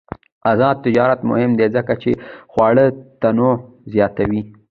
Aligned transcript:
آزاد 0.51 0.75
تجارت 0.85 1.19
مهم 1.31 1.51
دی 1.59 1.67
ځکه 1.75 1.93
چې 2.01 2.11
خواړه 2.51 2.85
تنوع 3.21 3.55
زیاتوي. 3.93 4.41